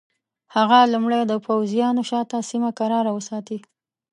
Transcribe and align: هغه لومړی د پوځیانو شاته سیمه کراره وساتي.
هغه 0.55 0.79
لومړی 0.93 1.21
د 1.27 1.33
پوځیانو 1.47 2.01
شاته 2.09 2.37
سیمه 2.49 2.71
کراره 2.79 3.11
وساتي. 3.13 3.57